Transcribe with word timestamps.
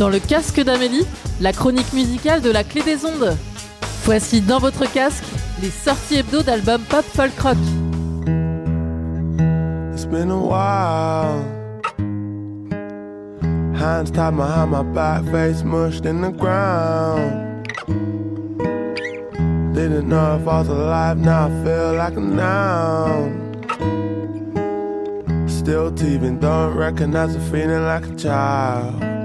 Dans 0.00 0.08
le 0.08 0.18
casque 0.18 0.58
d'Amélie, 0.64 1.04
la 1.42 1.52
chronique 1.52 1.92
musicale 1.92 2.40
de 2.40 2.50
la 2.50 2.64
clé 2.64 2.80
des 2.82 3.04
ondes. 3.04 3.36
Voici 4.06 4.40
dans 4.40 4.58
votre 4.58 4.90
casque 4.90 5.26
les 5.60 5.68
sorties 5.68 6.20
hebdo 6.20 6.40
d'albums 6.40 6.80
pop 6.88 7.04
folk 7.04 7.38
rock. 7.38 7.58
It's 9.92 10.06
been 10.06 10.30
a 10.30 10.38
while. 10.38 11.44
Hands 13.74 14.10
tied 14.10 14.36
behind 14.38 14.70
my 14.70 14.82
back, 14.82 15.22
face 15.30 15.62
mushed 15.62 16.06
in 16.06 16.22
the 16.22 16.30
ground. 16.30 17.68
Didn't 19.74 20.08
know 20.08 20.38
if 20.40 20.48
I 20.48 20.60
was 20.60 20.68
alive, 20.68 21.18
now 21.18 21.48
I 21.48 21.50
feel 21.62 21.92
like 21.92 22.16
a 22.16 22.20
noun. 22.20 23.36
Still 25.46 25.92
teething, 25.92 26.38
don't 26.38 26.74
recognize 26.74 27.34
the 27.34 27.40
feeling 27.50 27.84
like 27.84 28.06
a 28.06 28.16
child. 28.16 29.19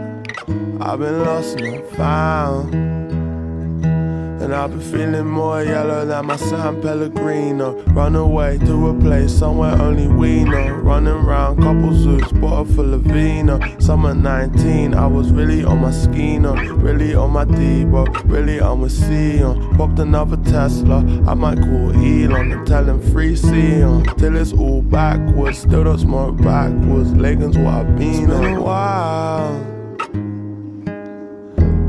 I've 0.87 0.99
been 0.99 1.25
lost 1.25 1.59
and 1.59 1.83
found. 1.97 2.75
And 2.75 4.53
I've 4.53 4.69
been 4.69 4.79
feeling 4.79 5.25
more 5.25 5.63
yellow 5.63 6.05
than 6.05 6.27
my 6.27 6.35
San 6.35 6.79
Pellegrino. 6.79 7.81
Run 7.85 8.15
away 8.15 8.59
to 8.59 8.89
a 8.89 8.93
place 8.99 9.33
somewhere 9.33 9.73
only 9.81 10.07
we 10.07 10.43
know. 10.43 10.67
Running 10.75 11.25
round 11.25 11.63
couple 11.63 11.91
zoos, 11.91 12.31
bottle 12.33 12.65
full 12.65 12.93
of 12.93 13.01
vino. 13.01 13.59
Summer 13.79 14.13
19, 14.13 14.93
I 14.93 15.07
was 15.07 15.31
really 15.31 15.63
on 15.65 15.81
my 15.81 15.89
skino, 15.89 16.53
really 16.79 17.15
on 17.15 17.31
my 17.31 17.45
Debo, 17.45 18.05
really 18.29 18.59
on 18.59 18.81
with 18.81 18.93
Sion. 18.93 19.75
Popped 19.77 19.97
another 19.97 20.37
Tesla, 20.51 20.97
I 21.27 21.33
might 21.33 21.57
call 21.57 21.93
Elon 21.93 22.51
and 22.51 22.67
tell 22.67 22.87
him 22.87 23.01
free 23.11 23.35
Sion. 23.35 24.03
Till 24.17 24.35
it's 24.35 24.53
all 24.53 24.83
backwards, 24.83 25.57
still 25.57 25.83
don't 25.83 25.97
smoke 25.97 26.37
backwards. 26.37 27.11
Legans 27.13 27.57
what 27.57 27.73
I've 27.73 27.97
been 27.97 28.29
on. 28.29 28.45
a 28.53 28.61
while. 28.61 29.74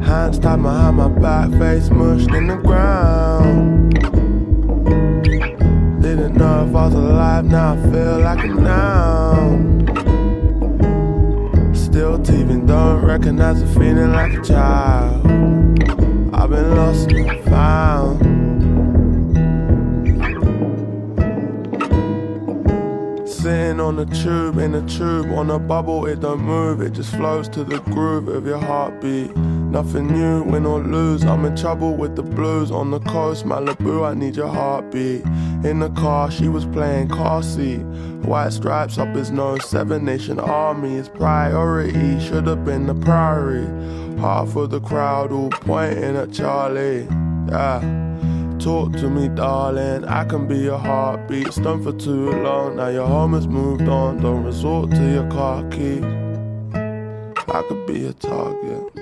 Hands 0.07 0.39
tied 0.39 0.63
behind 0.63 0.99
my 0.99 1.09
back, 1.09 1.51
face 1.59 1.91
mushed 1.91 2.31
in 2.31 2.47
the 2.47 2.55
ground. 2.55 3.93
Didn't 6.01 6.37
know 6.37 6.65
if 6.65 6.75
I 6.77 6.85
was 6.85 6.95
alive, 6.95 7.45
now 7.45 7.73
I 7.73 7.77
feel 7.91 8.21
like 8.21 8.45
noun. 8.45 9.85
Still 11.75 12.23
teething, 12.23 12.67
don't 12.67 13.05
recognize 13.05 13.61
the 13.61 13.67
feeling 13.67 14.13
like 14.13 14.35
a 14.35 14.43
child. 14.43 15.27
I've 16.33 16.51
been 16.51 16.77
lost 16.77 17.11
and 17.11 17.45
found. 17.47 18.23
Sitting 23.29 23.81
on 23.81 23.97
the 23.97 24.07
tube, 24.07 24.59
in 24.59 24.77
a 24.77 24.87
tube, 24.87 25.33
on 25.33 25.51
a 25.51 25.59
bubble, 25.59 26.07
it 26.07 26.21
don't 26.21 26.43
move, 26.43 26.81
it 26.81 26.93
just 26.93 27.13
flows 27.17 27.49
to 27.49 27.65
the 27.65 27.81
groove 27.81 28.29
of 28.29 28.47
your 28.47 28.59
heartbeat. 28.59 29.33
Nothing 29.77 30.07
new, 30.07 30.43
win 30.43 30.65
or 30.65 30.81
lose. 30.81 31.23
I'm 31.23 31.45
in 31.45 31.55
trouble 31.55 31.97
with 31.97 32.17
the 32.17 32.23
blues 32.23 32.71
on 32.71 32.91
the 32.91 32.99
coast, 32.99 33.45
Malibu. 33.45 34.09
I 34.09 34.15
need 34.15 34.35
your 34.35 34.49
heartbeat. 34.49 35.23
In 35.67 35.81
the 35.81 35.91
car, 35.91 36.31
she 36.31 36.49
was 36.49 36.65
playing 36.65 37.09
car 37.09 37.43
seat. 37.43 37.83
White 38.25 38.55
stripes 38.55 38.97
up 38.97 39.15
his 39.15 39.31
nose, 39.31 39.69
Seven 39.69 40.03
Nation 40.03 40.41
Army. 40.41 40.95
is 40.95 41.11
priority 41.11 42.19
should 42.21 42.47
have 42.47 42.65
been 42.65 42.87
the 42.87 42.95
priory. 42.95 43.67
Half 44.19 44.57
of 44.57 44.71
the 44.71 44.81
crowd 44.81 45.31
all 45.31 45.51
pointing 45.51 46.17
at 46.17 46.33
Charlie. 46.33 47.07
Yeah. 47.51 47.81
Talk 48.59 48.93
to 48.93 49.11
me, 49.11 49.29
darling. 49.29 50.07
I 50.07 50.25
can 50.25 50.49
be 50.49 50.57
your 50.57 50.79
heartbeat. 50.79 51.53
Stunned 51.53 51.85
for 51.85 51.93
too 51.93 52.31
long. 52.31 52.77
Now 52.77 52.89
your 52.89 53.07
home 53.07 53.35
has 53.35 53.47
moved 53.47 53.91
on. 53.91 54.23
Don't 54.23 54.43
resort 54.43 54.91
to 54.93 55.13
your 55.13 55.31
car 55.31 55.69
keys. 55.69 56.03
I 56.73 57.63
could 57.69 57.87
be 57.87 58.07
a 58.07 58.15
target. 58.15 58.96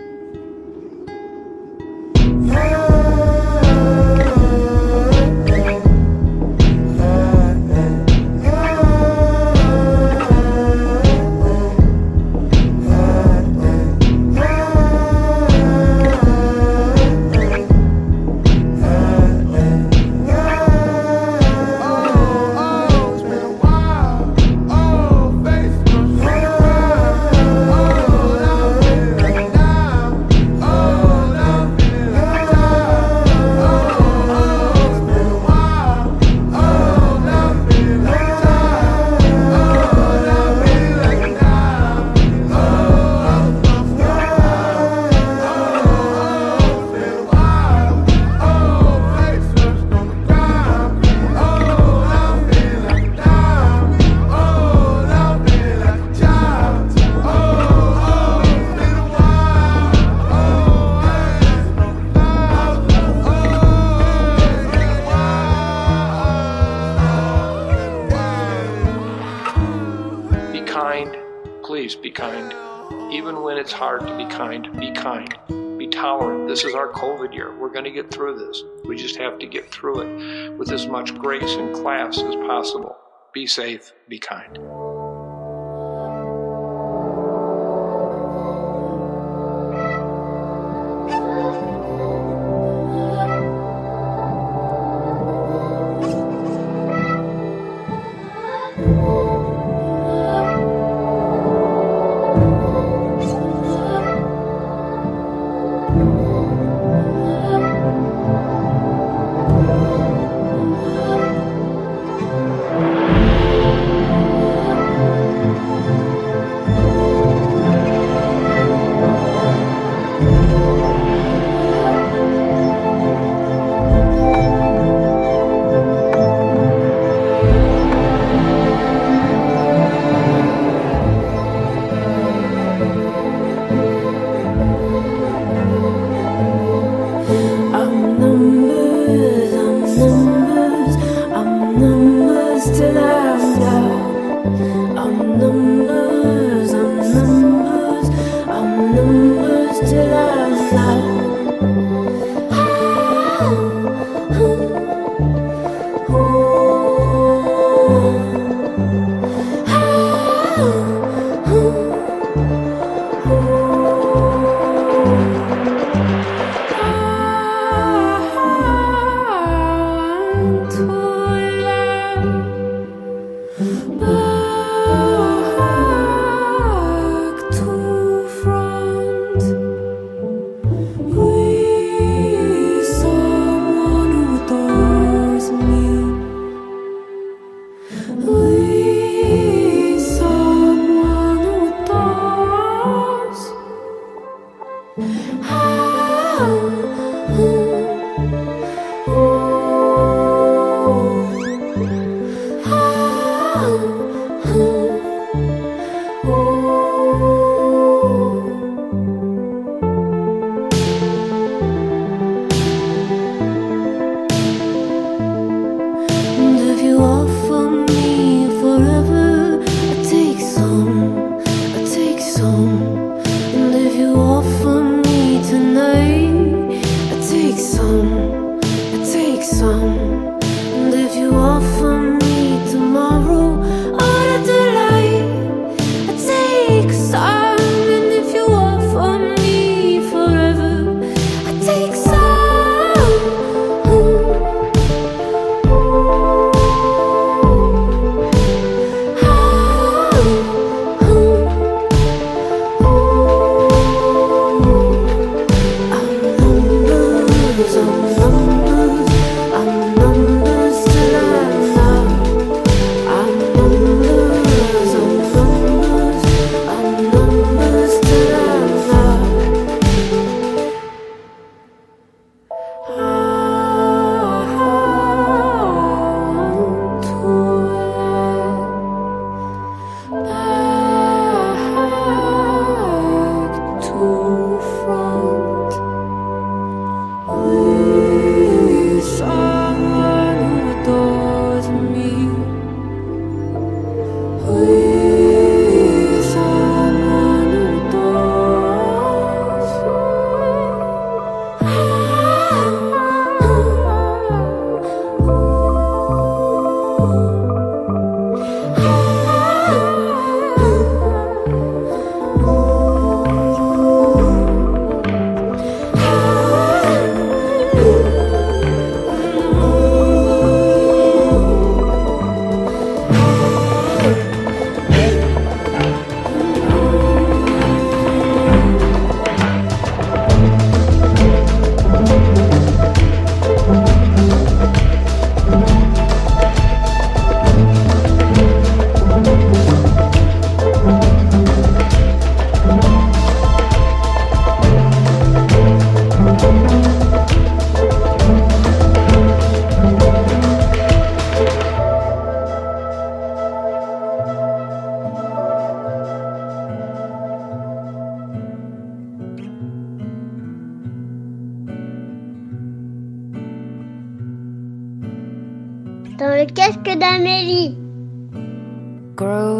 COVID 76.94 77.34
year. 77.34 77.54
We're 77.54 77.72
going 77.72 77.84
to 77.84 77.90
get 77.90 78.10
through 78.10 78.38
this. 78.38 78.62
We 78.86 78.96
just 78.96 79.16
have 79.16 79.38
to 79.40 79.46
get 79.46 79.70
through 79.70 80.00
it 80.00 80.56
with 80.56 80.72
as 80.72 80.86
much 80.86 81.14
grace 81.14 81.54
and 81.56 81.74
class 81.74 82.18
as 82.18 82.34
possible. 82.36 82.96
Be 83.34 83.46
safe, 83.46 83.92
be 84.08 84.18
kind. 84.18 84.58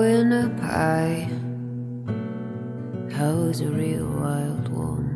Growing 0.05 0.35
up 0.35 0.61
high, 0.61 1.27
I 3.17 3.33
was 3.33 3.63
a 3.63 3.71
real 3.71 4.07
wild 4.07 4.69
one. 4.69 5.09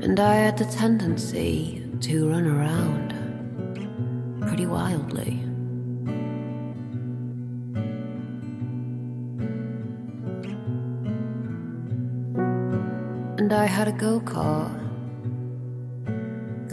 And 0.00 0.18
I 0.18 0.34
had 0.36 0.56
the 0.56 0.64
tendency 0.64 1.86
to 2.00 2.30
run 2.30 2.46
around 2.46 3.12
pretty 4.40 4.64
wildly. 4.64 5.38
And 13.36 13.52
I 13.52 13.66
had 13.66 13.88
a 13.88 13.92
go 13.92 14.20
kart. 14.20 14.75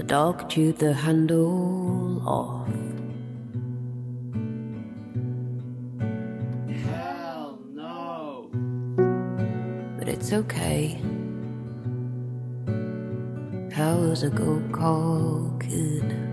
The 0.03 0.09
dog 0.09 0.49
chewed 0.49 0.79
the 0.79 0.91
handle 0.91 2.21
off. 2.27 2.67
Hell 6.67 7.57
no. 7.71 8.49
But 9.97 10.09
it's 10.09 10.33
okay. 10.33 10.99
Was 14.13 14.23
a 14.23 14.29
go 14.29 14.61
kart 14.71 15.61
kid. 15.61 16.32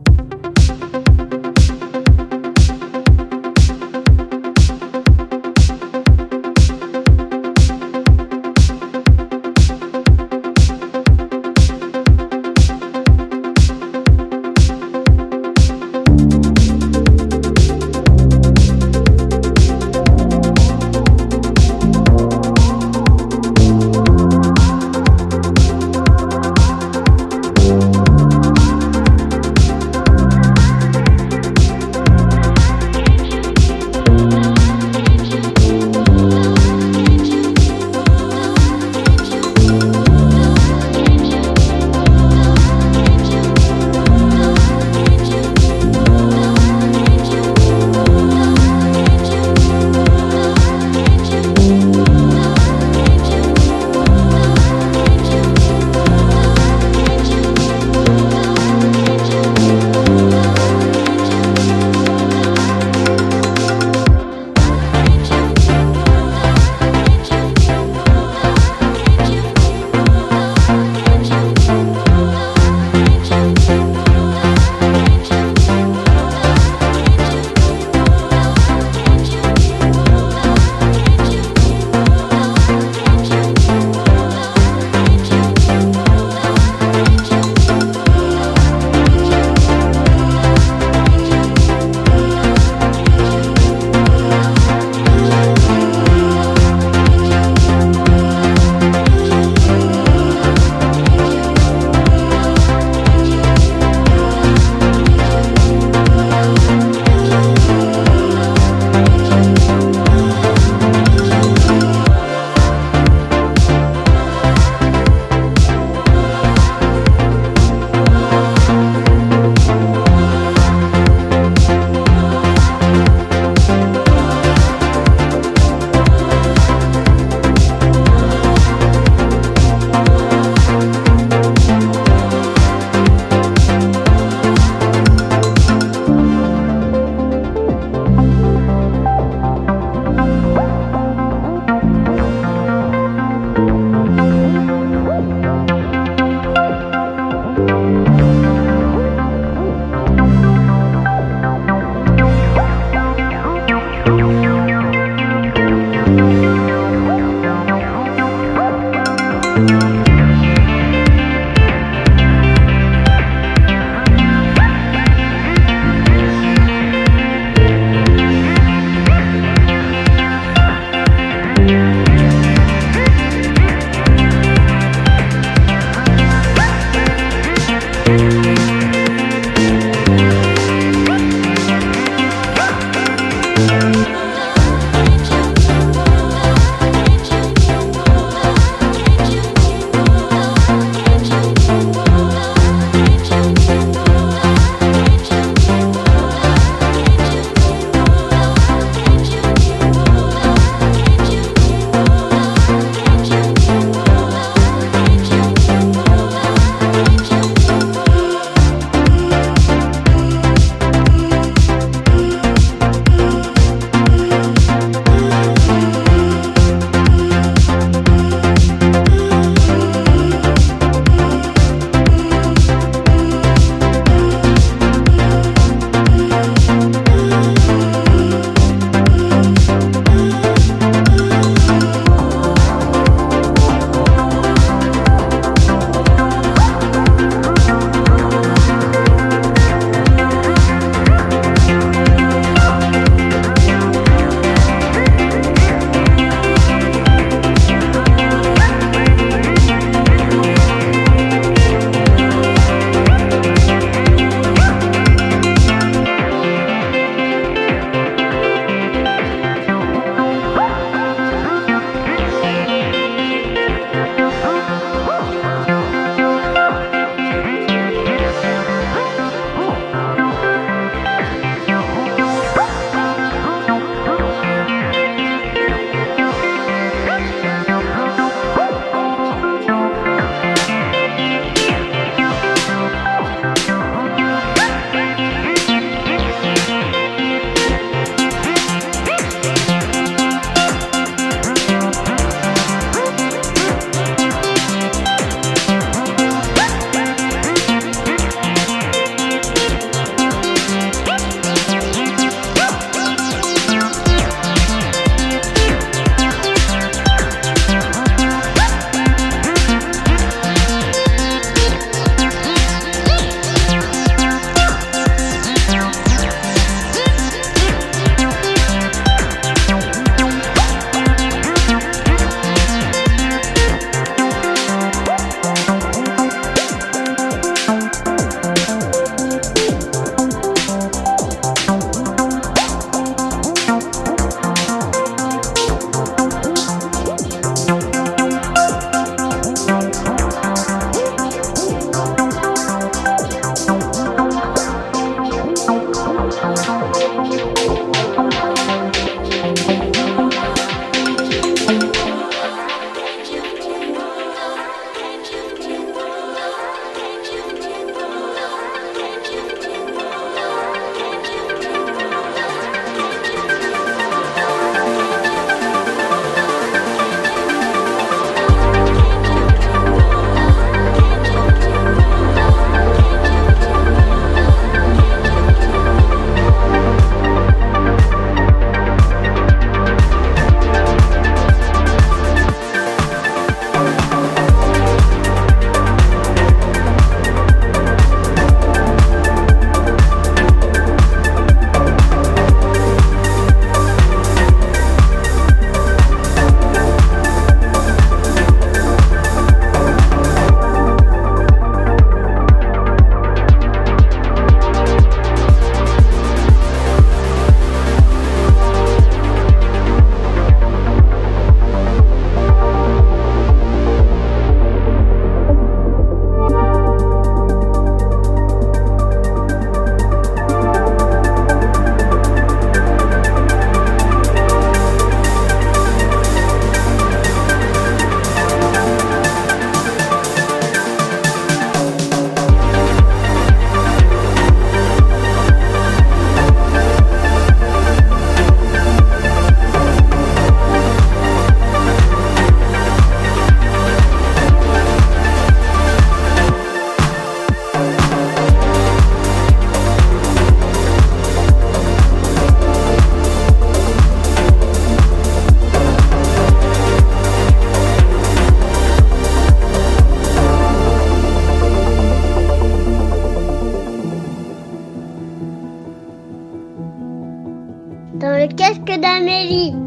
Canary 469.21 469.80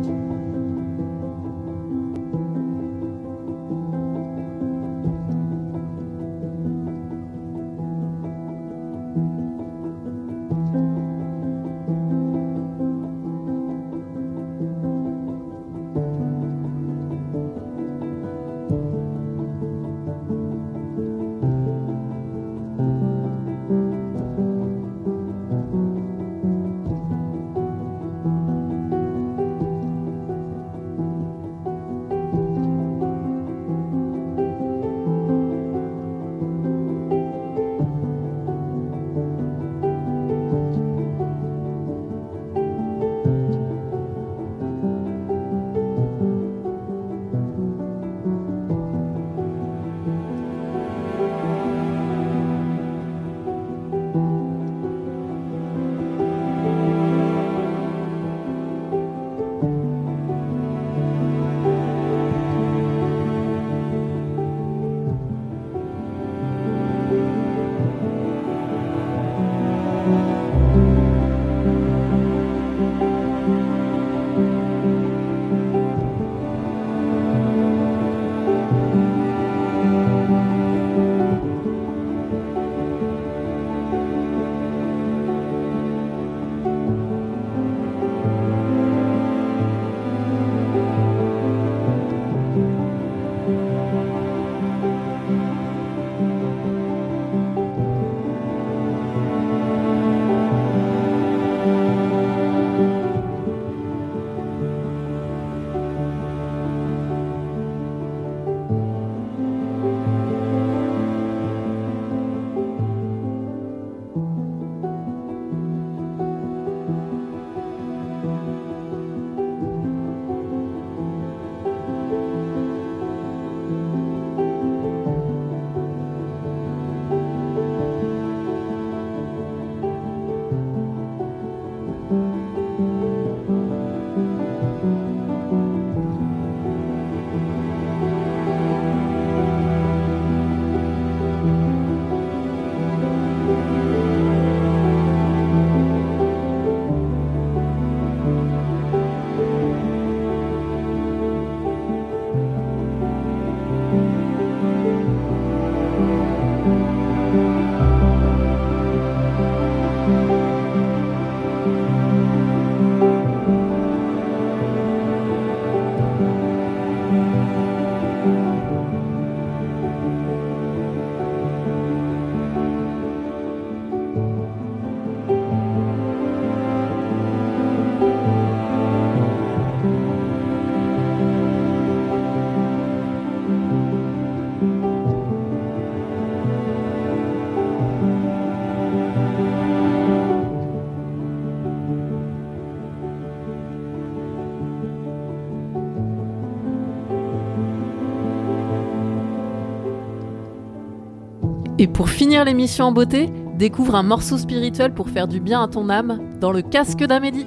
Et 201.85 201.87
pour 201.87 202.09
finir 202.09 202.47
l'émission 202.47 202.87
en 202.87 202.93
beauté, 202.93 203.29
découvre 203.59 203.95
un 203.95 204.03
morceau 204.03 204.39
spirituel 204.39 204.95
pour 204.95 205.11
faire 205.11 205.29
du 205.29 205.39
bien 205.39 205.63
à 205.63 205.69
ton 205.69 205.91
âme 205.91 206.19
dans 206.41 206.51
le 206.51 206.63
casque 206.63 207.05
d'Amélie. 207.05 207.45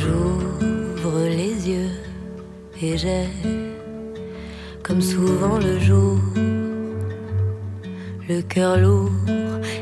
J'ouvre 0.00 1.28
les 1.28 1.68
yeux 1.68 1.90
et 2.80 2.96
j'ai, 2.96 3.26
comme 4.82 5.02
souvent 5.02 5.58
le 5.58 5.78
jour, 5.78 6.16
le 8.30 8.40
cœur 8.40 8.78
lourd 8.78 9.10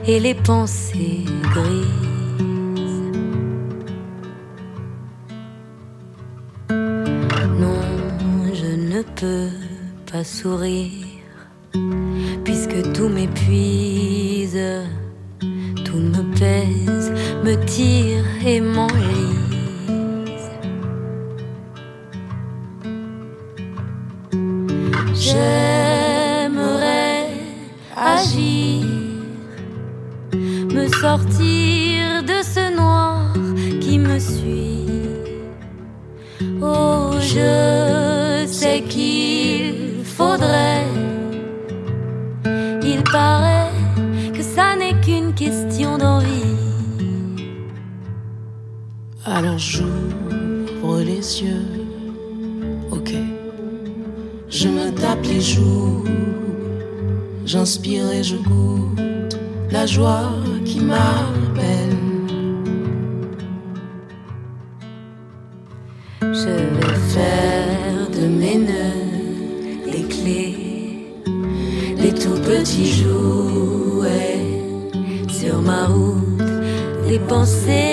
et 0.09 0.19
les 0.19 0.35
pensées 0.35 1.25
grises 1.53 2.06
sourire. 10.27 11.06
paraît 43.13 43.71
que 44.33 44.43
ça 44.43 44.77
n'est 44.77 44.99
qu'une 45.01 45.33
question 45.35 45.99
d'envie. 45.99 46.57
Alors 49.25 49.59
j'ouvre 49.59 51.01
les 51.01 51.43
yeux, 51.43 51.67
ok. 52.91 53.13
Je 54.49 54.69
me 54.69 54.91
tape 54.91 55.25
les 55.25 55.41
joues, 55.41 56.05
j'inspire 57.45 58.11
et 58.13 58.23
je 58.23 58.37
goûte 58.37 59.39
la 59.71 59.87
joie 59.87 60.31
qui 60.65 60.81
m'appelle. 60.81 61.86
petit 72.67 72.87
jouet 73.05 74.41
sur 75.29 75.63
ma 75.63 75.87
route, 75.87 76.43
des 77.09 77.21
pensées 77.21 77.86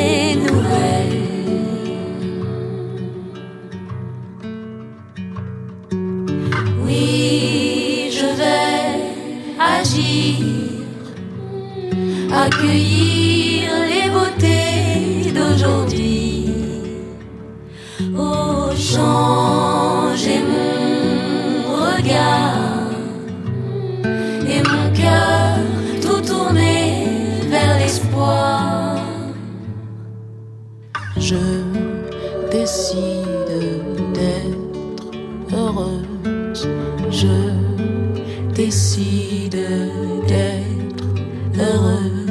décide 38.66 39.60
d'être 40.26 41.06
heureux, 41.60 42.26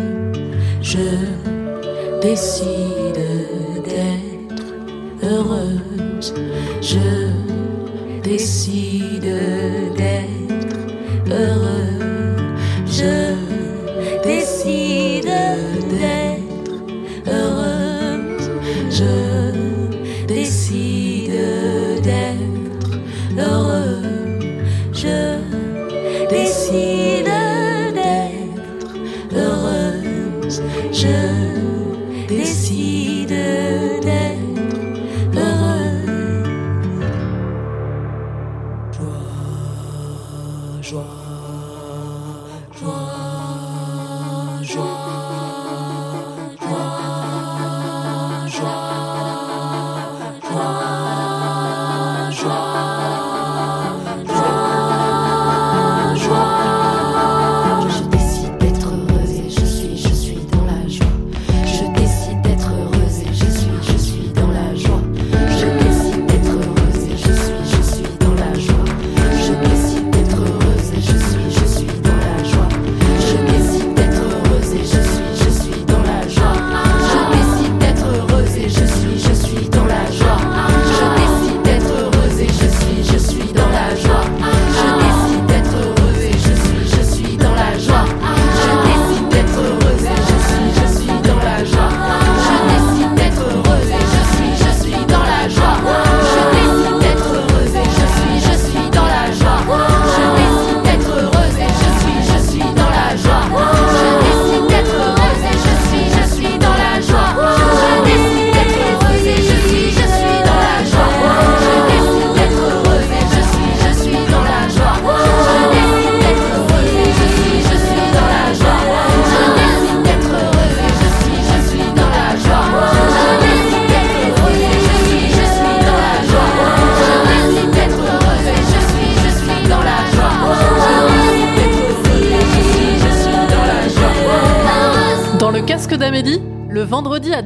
je 0.81 1.11
décide. 2.23 3.02
de 33.33 33.71